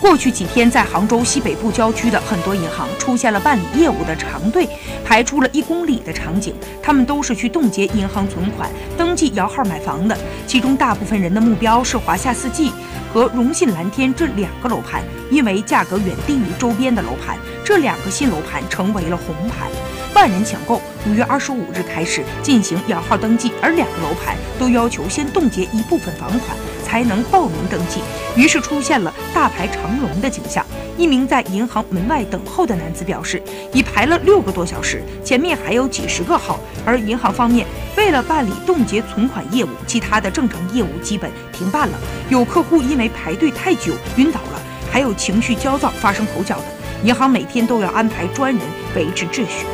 [0.00, 4.66] 过去几天，在杭州西北部郊区的很多银行出现了办理业务的长队
[5.04, 6.54] 排出了一公里的场景。
[6.82, 10.16] 他们都是去冻结银行存款、登记摇号买房的。
[10.46, 12.72] 其中大部分人的目标是华夏四季
[13.12, 19.68] 和荣信蓝天这两个楼盘，因为价格远低于周边的楼盘，这两个新楼盘成为了红盘，
[20.14, 20.80] 万人抢购。
[21.06, 26.56] 五月二十五日开始进行摇号登记，而两个楼盘都要求先冻结一部分房款。
[26.90, 28.00] 才能报名登记，
[28.34, 30.66] 于是出现了大排长龙的景象。
[30.98, 33.40] 一名在银行门外等候的男子表示，
[33.72, 36.58] 已排了六个多小时，前面还有几十个号。
[36.84, 37.64] 而银行方面
[37.96, 41.98] 为了办理冻结存款业务，其他的正常业务基本停办了。
[42.28, 46.64] 有客户因为排队太久晕倒了，还有情绪焦躁发生口角的。
[47.04, 48.60] 银行每天都要安排专人
[48.96, 49.64] 维持秩序。